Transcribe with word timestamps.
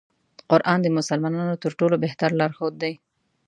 قرآن 0.49 0.79
د 0.83 0.87
مسلمانانو 0.97 1.55
تر 1.63 1.71
ټولو 1.79 1.95
بهتر 2.03 2.29
لار 2.39 2.51
ښود 2.57 2.75
دی. 2.83 2.93